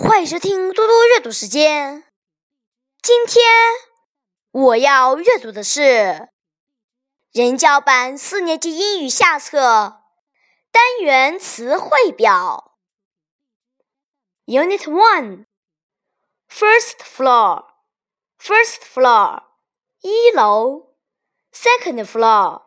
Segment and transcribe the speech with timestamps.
[0.00, 2.04] 欢迎收听多多阅读时间。
[3.02, 3.44] 今天
[4.52, 6.28] 我要阅读的是
[7.32, 10.04] 人教版四年级英语下册
[10.70, 12.78] 单元词汇表。
[14.46, 15.46] Unit One
[16.48, 17.64] First floor
[18.38, 19.42] First floor
[20.02, 20.94] 一楼
[21.52, 22.62] Second floor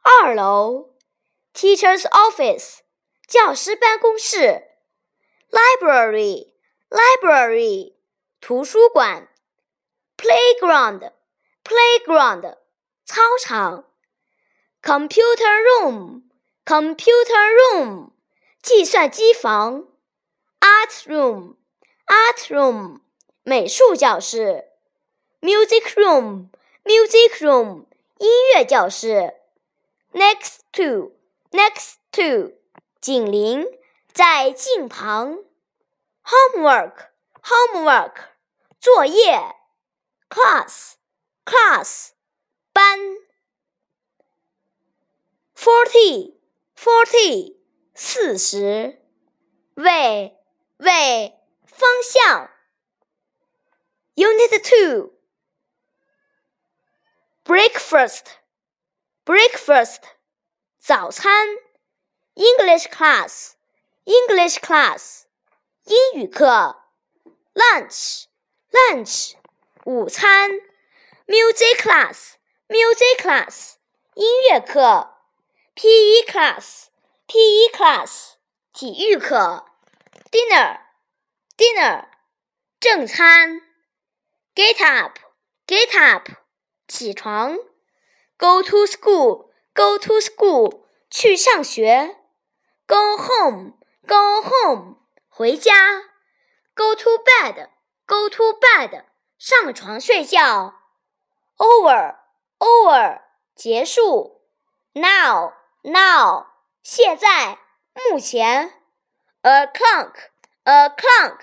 [0.00, 0.94] 二楼
[1.52, 2.78] Teacher's office
[3.28, 4.62] 教师办公室
[5.50, 6.50] Library
[6.89, 7.93] library
[8.41, 9.27] 图书馆，
[10.17, 11.11] playground
[11.63, 12.57] playground
[13.05, 13.85] 操场，
[14.81, 16.23] computer room
[16.63, 18.11] computer room
[18.61, 19.87] 计算机房，
[20.59, 21.55] art room
[22.05, 23.01] art room
[23.43, 24.65] 美术教室，
[25.41, 26.49] music room
[26.83, 27.85] music room
[28.17, 29.33] 音乐教室，
[30.13, 31.13] next to
[31.51, 32.53] next to
[33.01, 33.67] 紧邻，
[34.13, 35.39] 在近旁。
[36.29, 38.15] homework homework
[38.79, 39.55] 作业，
[40.29, 40.93] class
[41.45, 42.11] class
[42.73, 42.99] 班，
[45.55, 46.35] forty
[46.75, 47.57] forty
[47.93, 49.01] 四十，
[49.75, 50.37] way
[50.77, 52.49] way 方向，
[54.15, 55.13] unit two
[57.43, 58.25] breakfast
[59.23, 60.01] breakfast
[60.79, 61.47] 早餐，
[62.35, 63.53] English class
[64.03, 65.25] English class
[65.90, 66.84] 英语课
[67.52, 68.26] ，lunch
[68.70, 69.32] lunch
[69.84, 70.52] 午餐
[71.26, 72.34] ，music class
[72.68, 73.72] music class
[74.14, 75.16] 音乐课
[75.74, 76.84] ，PE class
[77.26, 78.34] PE class
[78.72, 79.64] 体育课
[80.30, 80.78] ，dinner
[81.56, 82.04] dinner
[82.78, 83.60] 正餐
[84.54, 85.18] ，get up
[85.66, 86.28] get up
[86.86, 87.56] 起床
[88.36, 92.16] ，go to school go to school 去上学
[92.86, 93.72] ，go home
[94.06, 94.99] go home
[95.39, 95.73] 回家，
[96.73, 99.03] go to bed，go to bed，
[99.37, 100.75] 上床睡觉，
[101.57, 103.21] over，over，
[103.55, 104.41] 结束，
[104.93, 106.47] now，now，
[106.81, 107.59] 现在，
[107.93, 108.73] 目前，
[109.41, 111.39] o'clock，o'clock，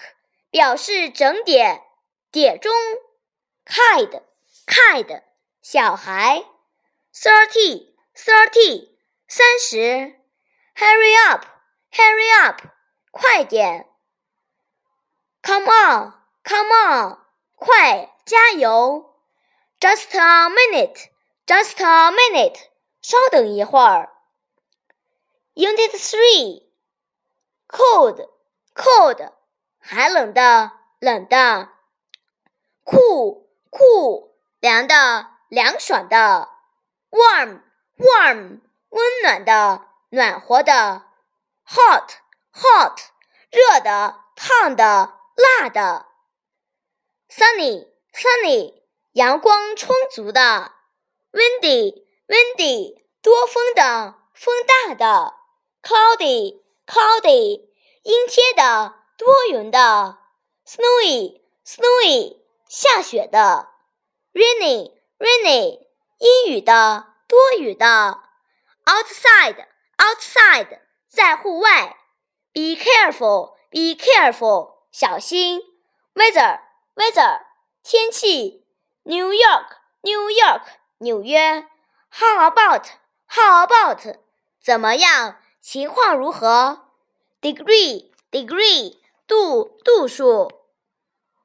[0.51, 1.83] 表示整点，
[2.31, 2.73] 点钟，
[3.67, 5.23] kid，kid，
[5.61, 6.45] 小孩，
[7.15, 8.91] thirty，thirty，
[9.29, 10.17] 三十，
[10.75, 12.61] hurry up，hurry up，
[13.17, 13.89] 快点。
[15.43, 16.13] Come on,
[16.45, 17.19] come on，
[17.57, 19.17] 快加油！
[19.81, 21.11] Just a minute,
[21.45, 22.69] just a minute，
[23.01, 24.11] 稍等一会儿。
[25.55, 26.63] Unit three,
[27.69, 28.29] cold,
[28.75, 29.33] cold，
[29.81, 31.69] 寒冷的，冷的。
[32.85, 34.31] Cool, cool，
[34.61, 36.49] 凉的，凉爽的。
[37.11, 37.63] Warm,
[37.99, 41.03] warm，温暖的，暖和的。
[41.67, 42.13] Hot,
[42.58, 43.00] hot，
[43.52, 45.18] 热的，烫的。
[45.38, 46.08] 辣的
[47.30, 48.82] ，sunny，sunny，
[49.12, 50.72] 阳光充足的
[51.32, 55.36] ；windy，windy，多风的，风大的
[55.84, 57.70] ；cloudy，cloudy，
[58.02, 60.18] 阴天的，多云的
[60.66, 63.70] ；snowy，snowy，下雪的
[64.34, 65.88] ；rainy，rainy，
[66.18, 68.24] 阴雨的，多雨的
[68.86, 71.96] ；outside，outside，在户外
[72.58, 74.78] ；be careful，be careful。
[74.92, 75.62] 小心
[76.16, 77.42] ，weather，weather，
[77.84, 78.66] 天气
[79.04, 80.64] ，New York，New York，
[80.98, 81.68] 纽约
[82.10, 84.16] ，How about，How about，
[84.60, 85.38] 怎么样？
[85.62, 86.88] 情况如何
[87.42, 88.98] ？Degree，Degree，
[89.28, 90.50] 度，度数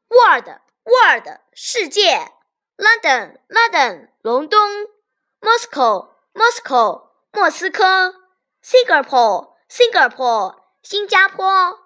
[0.08, 2.32] ，World，World，世界
[2.78, 4.88] ，London，London，伦敦
[5.42, 8.14] ，Moscow，Moscow，莫斯科
[8.64, 11.78] ，Singapore，Singapore，新加坡，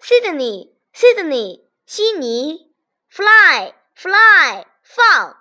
[0.00, 2.72] Sydney。Sydney，悉尼；
[3.10, 5.34] fly，fly，放；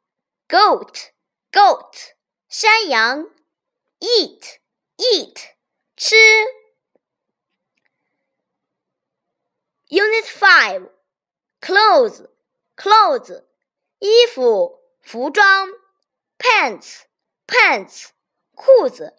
[0.47, 2.13] goat，goat，
[2.49, 3.29] 山羊，
[3.99, 5.53] eat，eat，
[5.95, 6.15] 吃。
[9.89, 10.89] Unit Five,
[11.61, 12.29] clothes,
[12.75, 13.45] clothes，
[13.99, 15.69] 衣服、服装。
[16.39, 17.03] Pants,
[17.45, 18.09] pants，
[18.55, 19.15] 裤子。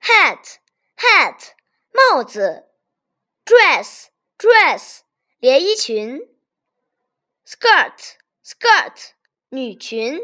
[0.00, 0.58] Hat,
[0.96, 1.54] hat，
[1.92, 2.68] 帽子。
[3.44, 4.08] Dress,
[4.38, 5.00] dress，
[5.38, 6.20] 连衣裙。
[7.44, 9.10] Skirt, skirt，
[9.50, 10.20] 女裙。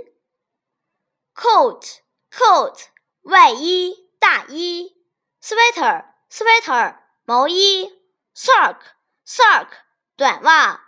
[1.35, 2.01] Coat,
[2.31, 2.87] coat，
[3.23, 4.97] 外衣、大衣。
[5.41, 7.91] Sweater, sweater，毛衣。
[8.35, 9.69] Sock。Sock
[10.17, 10.81] 短袜，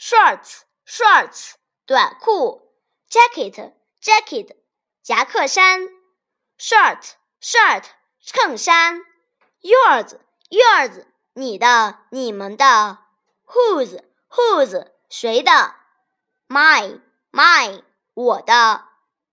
[0.00, 1.52] Shorts，Shorts
[1.86, 2.72] 短裤，
[3.08, 4.56] Jacket，Jacket
[5.02, 5.82] 夹克衫，
[6.58, 7.84] Shirt，Shirt
[8.20, 9.02] 衬衫，
[9.60, 12.98] Yours，Yours 你的、你们的，
[13.46, 15.74] Whose，Whose 谁的，
[16.48, 17.84] Mine，Mine
[18.14, 18.88] 我的，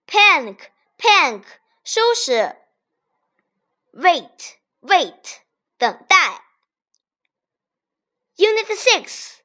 [0.07, 1.44] Panic，Panic
[1.83, 2.56] 收拾，
[3.94, 5.39] Wait，Wait
[5.78, 6.45] 等待。
[8.38, 9.39] Unit Six,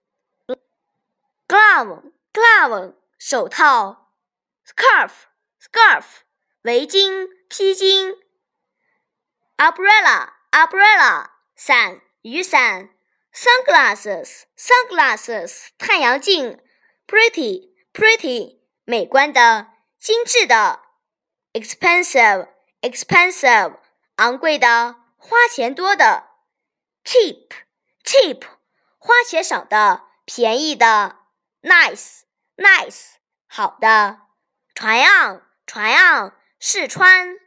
[1.47, 4.11] glove, glove 手套，
[4.65, 5.11] scarf,
[5.61, 6.05] scarf
[6.63, 8.17] 围巾、披巾，
[9.57, 12.91] umbrella, umbrella 伞、雨伞
[13.34, 16.60] ，sunglasses, sunglasses 太阳镜
[17.08, 19.68] ，pretty, pretty 美观的、
[20.00, 20.82] 精致的
[21.54, 22.50] ，expensive,
[22.82, 23.78] expensive
[24.16, 26.30] 昂贵的、花钱多的
[27.04, 27.50] ，cheap,
[28.04, 28.44] cheap
[28.98, 31.18] 花钱少的，便宜的
[31.62, 33.14] ，nice，nice，
[33.48, 34.20] 好的
[34.76, 37.38] try on, try on 试穿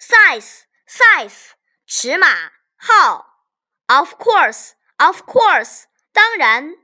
[0.00, 1.50] ，size，size，
[1.86, 3.46] 尺码，号
[3.86, 4.72] ，of course.
[5.01, 6.75] course，of course，当然，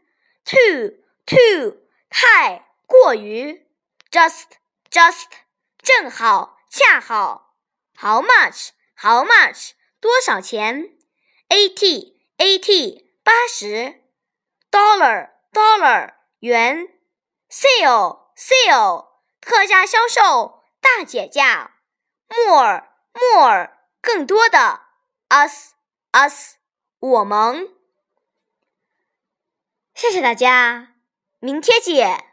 [0.45, 1.77] too，too，
[2.09, 3.67] 太过于，
[4.11, 5.25] just，just，
[5.79, 7.55] 正好，恰好，
[7.97, 10.89] how much，how much，多少钱，
[11.49, 14.01] eighty，eighty，八十。
[14.73, 16.87] dollar dollar 元，
[17.47, 21.75] sale sale 特价销售大减价，
[22.27, 22.83] more
[23.13, 23.69] more
[24.01, 24.81] 更多的，
[25.29, 25.73] us
[26.11, 26.55] us
[26.97, 27.69] 我们。
[29.98, 30.90] 谢谢大家，
[31.40, 32.27] 明天见。